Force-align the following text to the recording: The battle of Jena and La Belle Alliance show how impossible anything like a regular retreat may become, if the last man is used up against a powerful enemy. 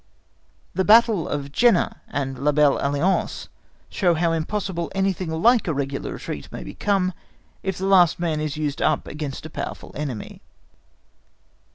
The 0.73 0.83
battle 0.83 1.27
of 1.27 1.51
Jena 1.51 2.01
and 2.07 2.39
La 2.39 2.51
Belle 2.51 2.79
Alliance 2.81 3.49
show 3.87 4.15
how 4.15 4.31
impossible 4.31 4.91
anything 4.95 5.29
like 5.29 5.67
a 5.67 5.75
regular 5.75 6.13
retreat 6.13 6.51
may 6.51 6.63
become, 6.63 7.13
if 7.61 7.77
the 7.77 7.85
last 7.85 8.19
man 8.19 8.41
is 8.41 8.57
used 8.57 8.81
up 8.81 9.05
against 9.07 9.45
a 9.45 9.49
powerful 9.51 9.91
enemy. 9.93 10.41